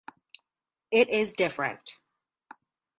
It 0.89 1.09
is 1.09 1.33
different. 1.33 1.93